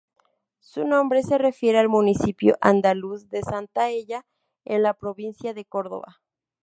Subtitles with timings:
[0.61, 4.25] Su nombre se refiere al municipio andaluz de Santaella,
[4.65, 6.23] en la provincia de Córdoba.